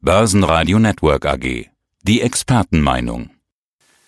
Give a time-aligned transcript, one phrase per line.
[0.00, 1.66] Börsenradio Network AG.
[2.04, 3.30] Die Expertenmeinung.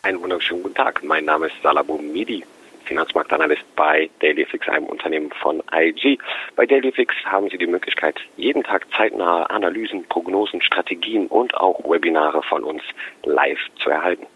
[0.02, 1.02] Einen wunderschönen guten Tag.
[1.02, 2.44] Mein Name ist Salabo Midi,
[2.84, 6.18] Finanzmarktanalyst bei Dailyfix, einem Unternehmen von IG.
[6.54, 12.45] Bei Dailyfix haben Sie die Möglichkeit, jeden Tag zeitnahe Analysen, Prognosen, Strategien und auch Webinare
[12.45, 12.83] von uns
[13.25, 14.27] live zu erhalten.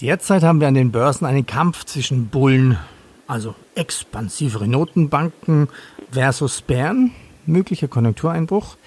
[0.00, 2.78] Derzeit haben wir an den Börsen einen Kampf zwischen Bullen,
[3.26, 5.68] also expansivere Notenbanken
[6.10, 8.78] versus Bären, möglicher Konjunktureinbruch.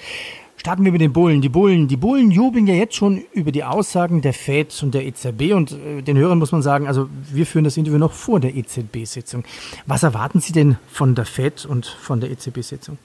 [0.64, 1.42] Starten wir mit den Bullen.
[1.42, 5.04] Die Bullen, die Bullen jubeln ja jetzt schon über die Aussagen der Fed und der
[5.04, 8.40] EZB und äh, den Hörern muss man sagen, also wir führen das Interview noch vor
[8.40, 9.44] der EZB-Sitzung.
[9.88, 12.98] Was erwarten Sie denn von der Fed und von der EZB-Sitzung?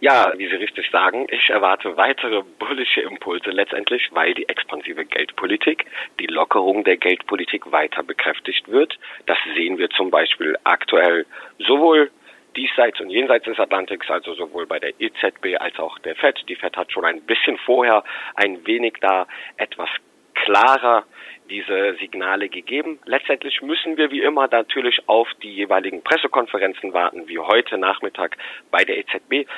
[0.00, 5.86] Ja, wie Sie richtig sagen, ich erwarte weitere bullische Impulse letztendlich, weil die expansive Geldpolitik,
[6.20, 8.98] die Lockerung der Geldpolitik weiter bekräftigt wird.
[9.24, 11.24] Das sehen wir zum Beispiel aktuell
[11.58, 12.10] sowohl
[12.56, 16.48] diesseits und jenseits des Atlantiks, also sowohl bei der EZB als auch der FED.
[16.48, 19.26] Die FED hat schon ein bisschen vorher ein wenig da
[19.56, 19.88] etwas
[20.34, 21.04] klarer
[21.50, 22.98] diese Signale gegeben.
[23.06, 28.36] Letztendlich müssen wir wie immer natürlich auf die jeweiligen Pressekonferenzen warten, wie heute Nachmittag
[28.70, 29.48] bei der EZB.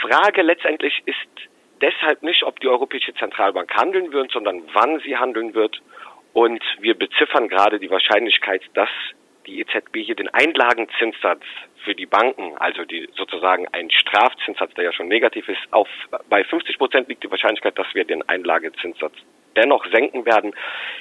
[0.00, 1.16] Frage letztendlich ist
[1.80, 5.80] deshalb nicht, ob die Europäische Zentralbank handeln wird, sondern wann sie handeln wird.
[6.34, 8.90] Und wir beziffern gerade die Wahrscheinlichkeit, dass
[9.48, 11.42] die EZB hier den Einlagenzinssatz
[11.84, 15.88] für die Banken, also die sozusagen ein Strafzinssatz, der ja schon negativ ist, auf
[16.28, 19.14] bei 50 Prozent liegt die Wahrscheinlichkeit, dass wir den Einlagezinssatz
[19.56, 20.54] dennoch senken werden.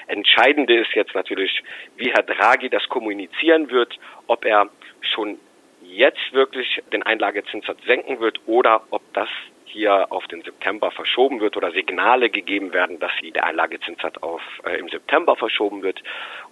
[0.08, 1.62] Entscheidende ist jetzt natürlich,
[1.98, 4.70] wie Herr Draghi das kommunizieren wird, ob er
[5.02, 5.38] schon
[5.84, 9.30] jetzt wirklich den Einlagezinssatz senken wird oder ob das
[9.68, 14.78] hier auf den September verschoben wird oder Signale gegeben werden, dass der Einlagezinssatz auf äh,
[14.78, 16.02] im September verschoben wird.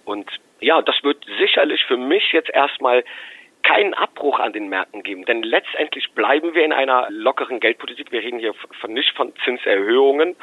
[0.04, 3.04] Und ja, das wird sicherlich für mich jetzt erstmal
[3.66, 5.24] keinen Abbruch an den Märkten geben.
[5.24, 8.12] Denn letztendlich bleiben wir in einer lockeren Geldpolitik.
[8.12, 10.36] Wir reden hier von, nicht von Zinserhöhungen.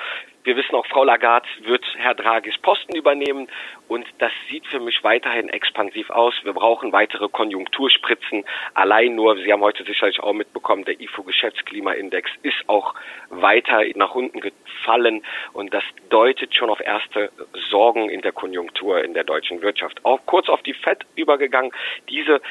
[0.43, 3.47] Wir wissen auch, Frau Lagarde wird Herr Draghis Posten übernehmen
[3.87, 6.33] und das sieht für mich weiterhin expansiv aus.
[6.43, 8.43] Wir brauchen weitere Konjunkturspritzen.
[8.73, 12.93] Allein nur, Sie haben heute sicherlich auch mitbekommen, der IFO-Geschäftsklimaindex ist auch
[13.29, 17.31] weiter nach unten gefallen und das deutet schon auf erste
[17.69, 20.03] Sorgen in der Konjunktur in der deutschen Wirtschaft.
[20.03, 21.71] Auch kurz auf die FED übergegangen.
[22.09, 22.41] Diese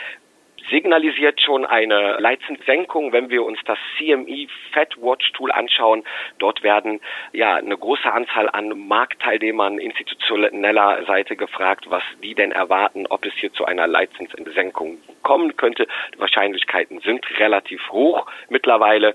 [0.70, 6.04] signalisiert schon eine Leitzinssenkung, wenn wir uns das CME Fed Watch Tool anschauen.
[6.38, 7.00] Dort werden
[7.32, 13.34] ja eine große Anzahl an Marktteilnehmern institutioneller Seite gefragt, was die denn erwarten, ob es
[13.34, 15.86] hier zu einer Leitzinssenkung kommen könnte.
[16.14, 19.14] Die Wahrscheinlichkeiten sind relativ hoch mittlerweile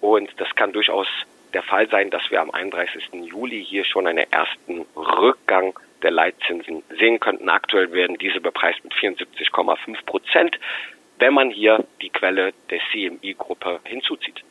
[0.00, 1.06] und das kann durchaus
[1.54, 3.08] der Fall sein, dass wir am 31.
[3.24, 7.48] Juli hier schon einen ersten Rückgang der Leitzinsen sehen könnten.
[7.48, 10.58] Aktuell werden diese bepreist mit 74,5 Prozent,
[11.18, 14.42] wenn man hier die Quelle der CMI-Gruppe hinzuzieht.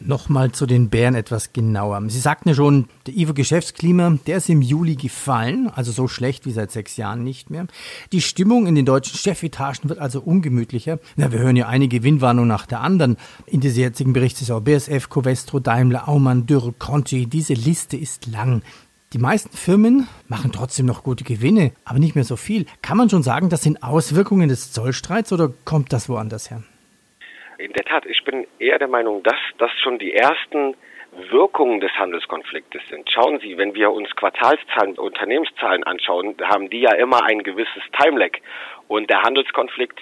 [0.00, 2.00] Nochmal zu den Bären etwas genauer.
[2.06, 6.52] Sie sagten ja schon, der IFO-Geschäftsklima, der ist im Juli gefallen, also so schlecht wie
[6.52, 7.66] seit sechs Jahren nicht mehr.
[8.12, 11.00] Die Stimmung in den deutschen Chefetagen wird also ungemütlicher.
[11.16, 13.16] Ja, wir hören ja eine Gewinnwarnung nach der anderen.
[13.46, 18.62] In dieser jetzigen Berichtssaison BSF, Covestro, Daimler, Aumann, Dürr, Conti, diese Liste ist lang.
[19.14, 22.66] Die meisten Firmen machen trotzdem noch gute Gewinne, aber nicht mehr so viel.
[22.82, 26.62] Kann man schon sagen, das sind Auswirkungen des Zollstreits oder kommt das woanders her?
[27.56, 30.74] In der Tat, ich bin eher der Meinung, dass das schon die ersten
[31.30, 33.10] Wirkungen des Handelskonfliktes sind.
[33.10, 38.32] Schauen Sie, wenn wir uns Quartalszahlen, Unternehmenszahlen anschauen, haben die ja immer ein gewisses Timelag.
[38.88, 40.00] Und der Handelskonflikt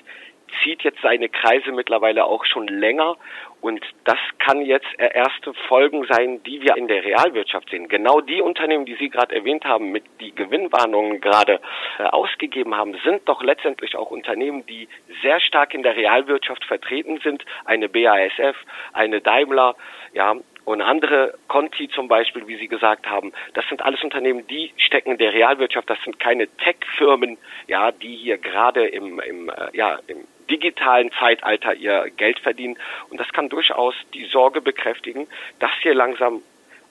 [0.63, 3.17] zieht jetzt seine Kreise mittlerweile auch schon länger
[3.61, 7.89] und das kann jetzt erste Folgen sein, die wir in der Realwirtschaft sehen.
[7.89, 11.61] Genau die Unternehmen, die Sie gerade erwähnt haben, mit die Gewinnwarnungen gerade
[11.99, 14.89] äh, ausgegeben haben, sind doch letztendlich auch Unternehmen, die
[15.23, 17.45] sehr stark in der Realwirtschaft vertreten sind.
[17.65, 18.57] Eine BASF,
[18.93, 19.75] eine Daimler,
[20.13, 24.73] ja, und andere Conti zum Beispiel, wie Sie gesagt haben, das sind alles Unternehmen, die
[24.77, 25.89] stecken in der Realwirtschaft.
[25.89, 27.39] Das sind keine Tech-Firmen,
[27.69, 32.77] ja, die hier gerade im, im, äh, ja, im digitalen Zeitalter ihr Geld verdienen.
[33.11, 35.27] Und das kann durchaus die Sorge bekräftigen,
[35.59, 36.43] dass hier langsam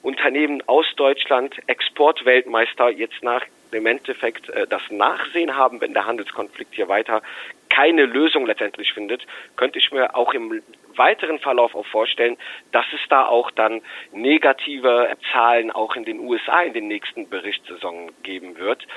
[0.02, 6.76] Unternehmen aus Deutschland, Exportweltmeister, jetzt nach im Endeffekt äh, das Nachsehen haben, wenn der Handelskonflikt
[6.76, 7.22] hier weiter
[7.70, 9.26] keine Lösung letztendlich findet,
[9.58, 10.62] könnte ich mir auch im
[10.98, 12.38] weiteren Verlauf auch vorstellen,
[12.72, 13.82] dass es da auch dann
[14.12, 18.88] negative Zahlen auch in den USA in den nächsten Berichtssaison geben wird.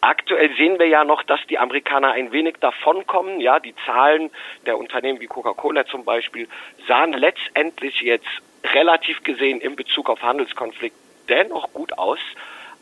[0.00, 3.40] Aktuell sehen wir ja noch, dass die Amerikaner ein wenig davonkommen.
[3.40, 4.30] Ja, die Zahlen
[4.66, 6.48] der Unternehmen wie Coca-Cola zum Beispiel
[6.86, 8.28] sahen letztendlich jetzt
[8.64, 10.96] relativ gesehen in Bezug auf Handelskonflikt
[11.28, 12.20] dennoch gut aus.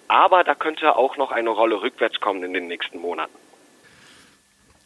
[0.09, 3.46] Aber da könnte auch noch eine Rolle rückwärts kommen in den nächsten Monaten.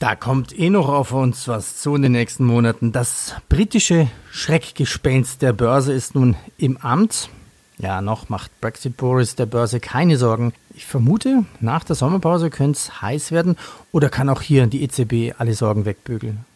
[0.01, 2.91] Da kommt eh noch auf uns was zu in den nächsten Monaten.
[2.91, 7.29] Das britische Schreckgespenst der Börse ist nun im Amt.
[7.77, 10.55] Ja, noch macht Brexit Boris der Börse keine Sorgen.
[10.75, 13.59] Ich vermute, nach der Sommerpause könnte es heiß werden
[13.93, 16.47] oder kann auch hier die EZB alle Sorgen wegbügeln?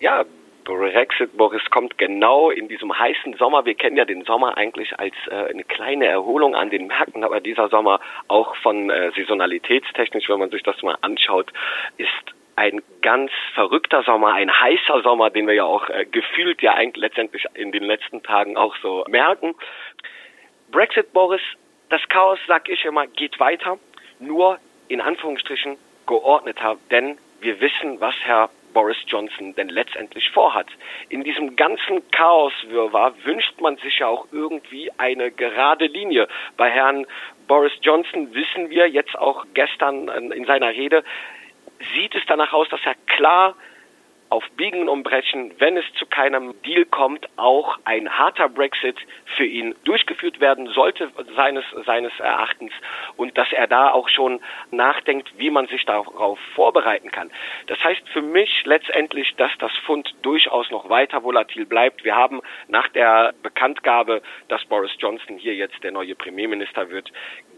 [0.00, 0.24] Ja,
[0.64, 3.64] Brexit Boris kommt genau in diesem heißen Sommer.
[3.64, 7.40] Wir kennen ja den Sommer eigentlich als äh, eine kleine Erholung an den Märkten, aber
[7.40, 11.52] dieser Sommer auch von äh, saisonalitätstechnisch, wenn man sich das mal anschaut,
[11.96, 16.74] ist ein ganz verrückter Sommer, ein heißer Sommer, den wir ja auch äh, gefühlt ja
[16.74, 19.54] eigentlich letztendlich in den letzten Tagen auch so merken.
[20.70, 21.40] Brexit, Boris,
[21.88, 23.78] das Chaos, sag ich immer, geht weiter,
[24.18, 24.58] nur
[24.88, 30.66] in Anführungsstrichen geordneter, denn wir wissen, was Herr Boris Johnson denn letztendlich vorhat.
[31.08, 36.28] In diesem ganzen Chaoswirrwarr wünscht man sich ja auch irgendwie eine gerade Linie.
[36.58, 37.06] Bei Herrn
[37.48, 41.02] Boris Johnson wissen wir jetzt auch gestern in seiner Rede,
[41.94, 43.54] sieht es danach aus, dass er klar
[44.30, 48.96] auf Biegen und Brechen, wenn es zu keinem Deal kommt, auch ein harter Brexit
[49.36, 52.72] für ihn durchgeführt werden sollte, seines, seines Erachtens,
[53.16, 54.40] und dass er da auch schon
[54.70, 57.30] nachdenkt, wie man sich darauf vorbereiten kann.
[57.66, 62.04] Das heißt für mich letztendlich, dass das Pfund durchaus noch weiter volatil bleibt.
[62.04, 67.10] Wir haben nach der Bekanntgabe, dass Boris Johnson hier jetzt der neue Premierminister wird,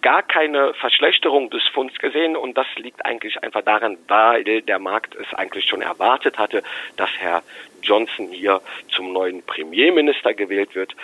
[0.02, 5.14] gar keine Verschlechterung des Funds gesehen und das liegt eigentlich einfach daran, weil der Markt
[5.14, 6.62] es eigentlich schon erwartet hatte,
[6.96, 7.42] dass Herr
[7.82, 8.60] Johnson hier
[8.90, 10.94] zum neuen Premierminister gewählt wird.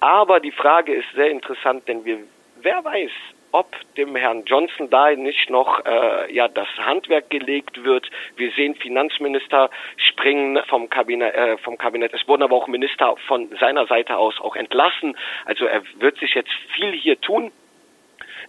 [0.00, 2.18] Aber die Frage ist sehr interessant, denn wir,
[2.62, 3.10] wer weiß,
[3.52, 8.10] ob dem Herrn Johnson da nicht noch äh, ja das Handwerk gelegt wird.
[8.36, 12.12] Wir sehen Finanzminister springen vom Kabinett, äh, vom Kabinett.
[12.12, 15.16] Es wurden aber auch Minister von seiner Seite aus auch entlassen.
[15.46, 17.50] Also er wird sich jetzt viel hier tun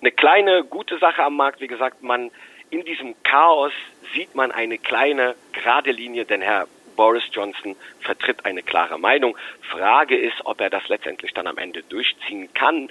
[0.01, 1.61] eine kleine gute Sache am Markt.
[1.61, 2.31] Wie gesagt, man
[2.69, 3.71] in diesem Chaos
[4.13, 9.37] sieht man eine kleine gerade Linie, denn Herr Boris Johnson vertritt eine klare Meinung.
[9.61, 12.89] Frage ist, ob er das letztendlich dann am Ende durchziehen kann.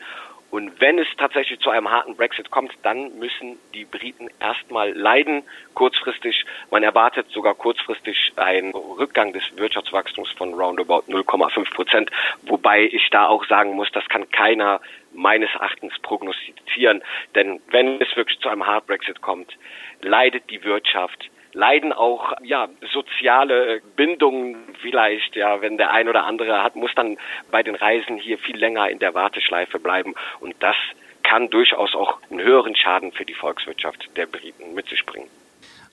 [0.51, 5.43] Und wenn es tatsächlich zu einem harten Brexit kommt, dann müssen die Briten erstmal leiden,
[5.75, 6.45] kurzfristig.
[6.71, 12.11] Man erwartet sogar kurzfristig einen Rückgang des Wirtschaftswachstums von roundabout 0,5 Prozent,
[12.43, 14.81] wobei ich da auch sagen muss, das kann keiner
[15.13, 17.03] meines Erachtens prognostizieren.
[17.35, 19.57] Denn wenn es wirklich zu einem Hard Brexit kommt,
[20.01, 26.63] leidet die Wirtschaft, leiden auch ja soziale Bindungen vielleicht ja wenn der ein oder andere
[26.63, 27.17] hat muss dann
[27.51, 30.77] bei den Reisen hier viel länger in der Warteschleife bleiben und das
[31.23, 35.29] kann durchaus auch einen höheren Schaden für die Volkswirtschaft der Briten mit sich bringen.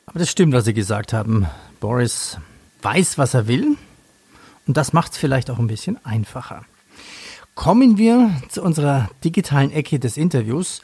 [0.05, 1.47] Aber das stimmt, was Sie gesagt haben.
[1.79, 2.37] Boris
[2.83, 3.77] weiß, was er will
[4.67, 6.65] und das macht es vielleicht auch ein bisschen einfacher.
[7.55, 10.81] Kommen wir zu unserer digitalen Ecke des Interviews,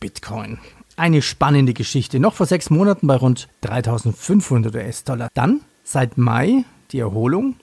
[0.00, 0.58] Bitcoin.
[0.98, 2.18] Eine spannende Geschichte.
[2.18, 5.28] Noch vor sechs Monaten bei rund 3500 US-Dollar.
[5.32, 7.54] Dann seit Mai die Erholung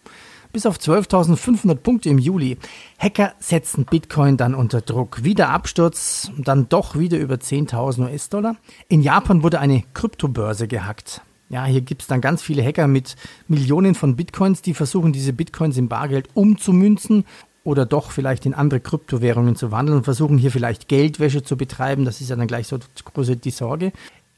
[0.54, 2.58] bis auf 12.500 Punkte im Juli.
[2.98, 5.26] Hacker setzen Bitcoin dann unter Druck.
[5.26, 8.56] Wieder Absturz, dann doch wieder über 10.000 US-Dollar.
[8.88, 11.20] In Japan wurde eine Kryptobörse gehackt.
[11.50, 13.18] Ja, hier gibt es dann ganz viele Hacker mit
[13.50, 17.26] Millionen von Bitcoins, die versuchen, diese Bitcoins in Bargeld umzumünzen
[17.66, 22.06] oder doch vielleicht in andere Kryptowährungen zu wandeln und versuchen hier vielleicht Geldwäsche zu betreiben.
[22.06, 23.92] Das ist ja dann gleich so große die Sorge.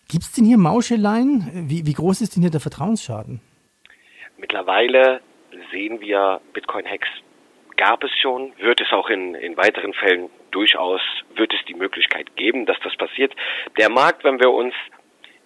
[0.07, 1.68] Gibt es denn hier Mauscheleien?
[1.69, 3.41] Wie, wie groß ist denn hier der Vertrauensschaden?
[4.38, 5.19] Mittlerweile
[5.71, 7.09] sehen wir Bitcoin-Hacks
[7.75, 11.01] gab es schon, wird es auch in, in weiteren Fällen durchaus,
[11.35, 13.33] wird es die Möglichkeit geben, dass das passiert.
[13.78, 14.73] Der Markt, wenn wir uns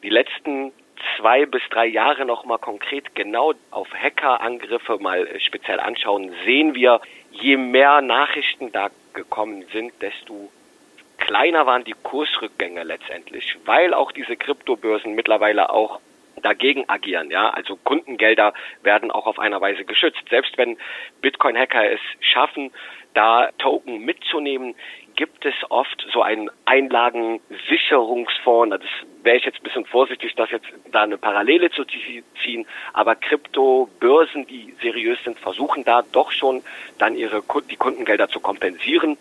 [0.02, 0.72] die letzten
[1.18, 7.02] zwei bis drei Jahre nochmal konkret genau auf Hackerangriffe mal speziell anschauen, sehen wir,
[7.32, 10.52] je mehr Nachrichten da gekommen sind, desto
[11.18, 16.00] kleiner waren die Kursrückgänge letztendlich, weil auch diese Kryptobörsen mittlerweile auch
[16.42, 17.50] dagegen agieren, ja.
[17.50, 20.24] Also Kundengelder werden auch auf einer Weise geschützt.
[20.30, 20.78] Selbst wenn
[21.22, 22.72] Bitcoin-Hacker es schaffen,
[23.14, 24.76] da Token mitzunehmen,
[25.22, 28.76] gibt es oft so einen Einlagensicherungsfonds.
[28.76, 28.82] Das
[29.22, 32.66] wäre ich jetzt ein bisschen vorsichtig, das jetzt da eine Parallele zu ziehen.
[32.92, 36.64] Aber Kryptobörsen, die seriös sind, versuchen da doch schon
[36.98, 39.16] dann ihre die Kundengelder zu kompensieren.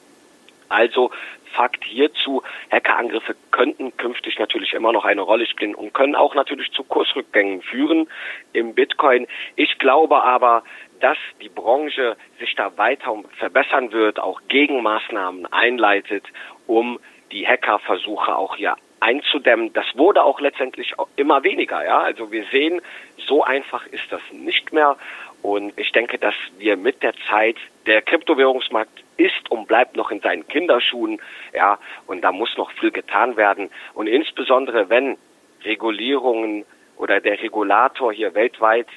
[0.70, 1.10] Also
[1.52, 6.70] Fakt hierzu, Hackerangriffe könnten künftig natürlich immer noch eine Rolle spielen und können auch natürlich
[6.72, 8.08] zu Kursrückgängen führen
[8.52, 9.26] im Bitcoin.
[9.56, 10.62] Ich glaube aber,
[11.00, 16.24] dass die Branche sich da weiter verbessern wird, auch Gegenmaßnahmen einleitet,
[16.68, 17.00] um
[17.32, 19.72] die Hackerversuche auch hier einzudämmen.
[19.72, 22.00] Das wurde auch letztendlich immer weniger, ja.
[22.00, 22.80] Also wir sehen,
[23.16, 24.96] so einfach ist das nicht mehr.
[25.42, 27.56] Und ich denke, dass wir mit der Zeit,
[27.86, 31.20] der Kryptowährungsmarkt ist und bleibt noch in seinen Kinderschuhen,
[31.54, 33.70] ja, und da muss noch viel getan werden.
[33.94, 35.16] Und insbesondere wenn
[35.64, 36.64] Regulierungen
[36.96, 38.88] oder der Regulator hier weltweit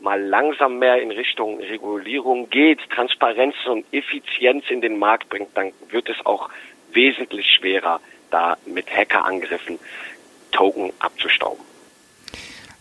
[0.00, 5.72] mal langsam mehr in Richtung Regulierung geht, Transparenz und Effizienz in den Markt bringt, dann
[5.88, 6.50] wird es auch
[6.92, 8.00] wesentlich schwerer,
[8.30, 9.78] da mit Hackerangriffen
[10.52, 11.75] Token abzustauben.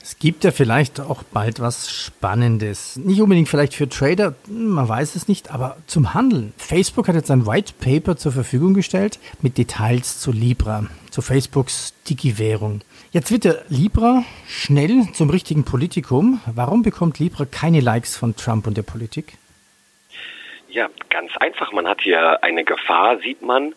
[0.06, 2.96] Es gibt ja vielleicht auch bald was Spannendes.
[2.96, 6.54] Nicht unbedingt vielleicht für Trader, man weiß es nicht, aber zum Handeln.
[6.60, 11.96] Facebook hat jetzt ein White Paper zur Verfügung gestellt mit Details zu Libra, zu Facebooks
[12.08, 12.82] Digi-Währung.
[13.14, 16.40] Jetzt wird der Libra schnell zum richtigen Politikum.
[16.54, 19.34] Warum bekommt Libra keine Likes von Trump und der Politik?
[20.70, 21.72] Ja, ganz einfach.
[21.72, 23.74] Man hat hier eine Gefahr, sieht man.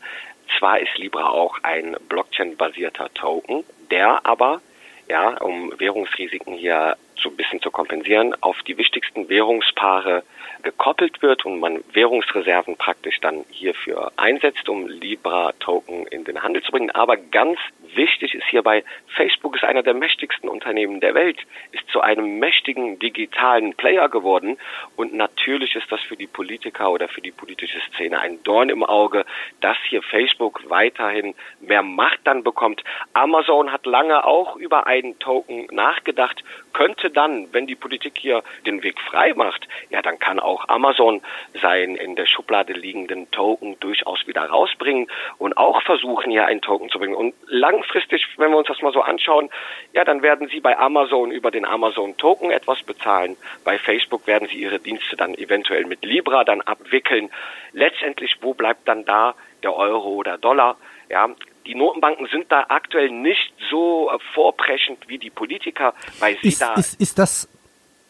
[0.59, 4.61] Zwar ist Libra auch ein Blockchain-basierter Token, der aber
[5.09, 10.23] ja, um Währungsrisiken hier so ein bisschen zu kompensieren, auf die wichtigsten Währungspaare
[10.63, 16.73] gekoppelt wird und man Währungsreserven praktisch dann hierfür einsetzt, um Libra-Token in den Handel zu
[16.73, 16.91] bringen.
[16.91, 17.59] Aber ganz
[17.95, 21.39] wichtig ist hierbei, Facebook ist einer der mächtigsten Unternehmen der Welt,
[21.73, 24.59] ist zu einem mächtigen digitalen Player geworden
[24.97, 28.85] und natürlich ist das für die Politiker oder für die politische Szene ein Dorn im
[28.85, 29.25] Auge,
[29.61, 32.83] dass hier Facebook weiterhin mehr Macht dann bekommt.
[33.13, 36.43] Amazon hat lange auch über einen Token nachgedacht,
[36.73, 41.23] könnte dann, wenn die Politik hier den Weg frei macht, ja, dann kann auch Amazon
[41.61, 46.89] seinen in der Schublade liegenden Token durchaus wieder rausbringen und auch versuchen, hier einen Token
[46.89, 47.15] zu bringen.
[47.15, 47.35] Und
[47.79, 49.49] langfristig, wenn wir uns das mal so anschauen,
[49.93, 53.37] ja, dann werden sie bei Amazon über den Amazon Token etwas bezahlen.
[53.65, 57.31] Bei Facebook werden sie ihre Dienste dann eventuell mit Libra dann abwickeln.
[57.73, 60.77] Letztendlich, wo bleibt dann da der Euro oder Dollar?
[61.09, 61.29] Ja,
[61.67, 66.75] die Notenbanken sind da aktuell nicht so vorpreschend wie die Politiker, weil sie ist, da.
[66.75, 67.49] Ist, ist das,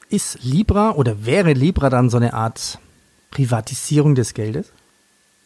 [0.09, 2.79] ist Libra oder wäre Libra dann so eine Art
[3.31, 4.73] Privatisierung des Geldes?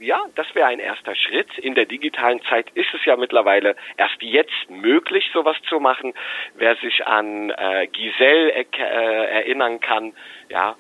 [0.03, 1.57] Ja, das wäre ein erster Schritt.
[1.59, 6.13] In der digitalen Zeit ist es ja mittlerweile erst jetzt möglich, sowas zu machen.
[6.57, 10.13] Wer sich an äh, Giselle äh, erinnern kann,
[10.49, 10.75] ja,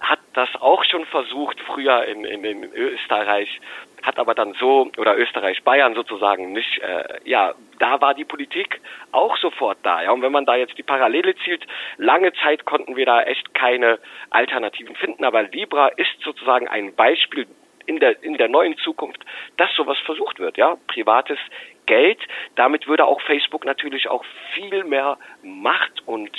[0.00, 3.60] hat das auch schon versucht früher in, in, in Österreich,
[4.02, 8.80] hat aber dann so, oder Österreich-Bayern sozusagen nicht, äh, ja, da war die Politik
[9.12, 10.02] auch sofort da.
[10.02, 11.66] Ja, und wenn man da jetzt die Parallele zielt,
[11.98, 13.98] lange Zeit konnten wir da echt keine
[14.30, 17.46] Alternativen finden, aber Libra ist sozusagen ein Beispiel
[17.86, 19.24] in der, in der neuen Zukunft,
[19.56, 21.38] dass sowas versucht wird, ja, privates
[21.86, 22.18] Geld.
[22.54, 24.24] Damit würde auch Facebook natürlich auch
[24.54, 26.30] viel mehr Macht und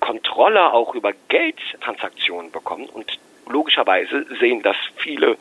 [0.00, 3.18] Kontrolle auch über Geldtransaktionen bekommen und
[3.48, 5.36] logischerweise sehen das viele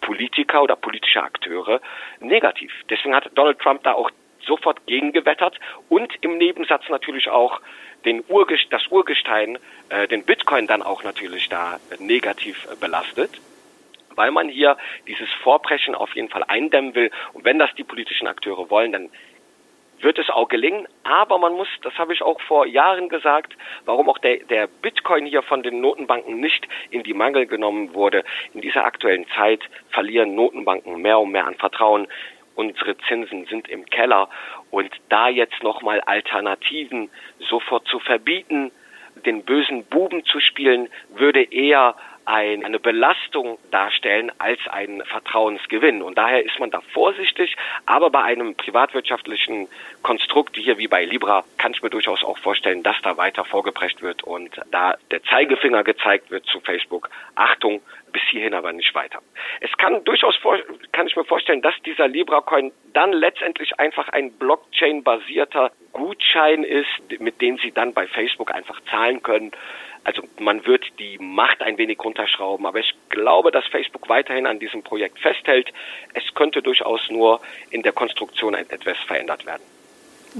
[0.00, 1.80] Politiker oder politische Akteure
[2.20, 2.72] negativ.
[2.88, 4.10] Deswegen hat Donald Trump da auch
[4.46, 5.58] sofort gegengewettert
[5.88, 7.60] und im Nebensatz natürlich auch
[8.04, 9.58] den Urgest das Urgestein,
[9.90, 13.40] äh, den Bitcoin dann auch natürlich da negativ belastet
[14.16, 14.76] weil man hier
[15.06, 17.10] dieses Vorpreschen auf jeden Fall eindämmen will.
[17.32, 19.10] Und wenn das die politischen Akteure wollen, dann
[20.02, 20.86] wird es auch gelingen.
[21.04, 25.26] Aber man muss, das habe ich auch vor Jahren gesagt, warum auch der, der Bitcoin
[25.26, 28.24] hier von den Notenbanken nicht in die Mangel genommen wurde.
[28.54, 32.08] In dieser aktuellen Zeit verlieren Notenbanken mehr und mehr an Vertrauen.
[32.54, 34.28] Unsere Zinsen sind im Keller.
[34.70, 38.72] Und da jetzt nochmal Alternativen sofort zu verbieten,
[39.26, 46.02] den bösen Buben zu spielen, würde eher ein, eine Belastung darstellen als ein Vertrauensgewinn.
[46.02, 47.56] Und daher ist man da vorsichtig.
[47.86, 49.68] Aber bei einem privatwirtschaftlichen
[50.02, 54.02] Konstrukt, hier wie bei Libra, kann ich mir durchaus auch vorstellen, dass da weiter vorgeprescht
[54.02, 57.10] wird und da der Zeigefinger gezeigt wird zu Facebook.
[57.34, 57.80] Achtung,
[58.12, 59.20] bis hierhin aber nicht weiter.
[59.60, 60.58] Es kann durchaus vor,
[60.92, 67.20] kann ich mir vorstellen, dass dieser Libra Coin dann letztendlich einfach ein Blockchain-basierter Gutschein ist,
[67.20, 69.52] mit dem Sie dann bei Facebook einfach zahlen können.
[70.04, 74.58] Also man wird die Macht ein wenig runterschrauben, aber ich glaube, dass Facebook weiterhin an
[74.58, 75.72] diesem Projekt festhält.
[76.14, 79.62] Es könnte durchaus nur in der Konstruktion etwas verändert werden.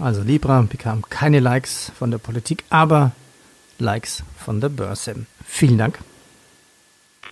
[0.00, 3.12] Also Libra bekam keine Likes von der Politik, aber
[3.78, 5.26] Likes von der Börse.
[5.47, 5.99] Vielen Dank.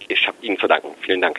[0.09, 0.89] Ich habe Ihnen zu danken.
[1.01, 1.37] Vielen Dank.